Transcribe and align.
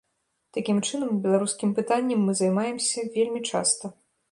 Такім 0.55 0.79
чынам, 0.87 1.19
беларускім 1.25 1.75
пытаннем 1.81 2.19
мы 2.29 2.37
займаемся 2.41 3.07
вельмі 3.19 3.45
часта. 3.53 3.95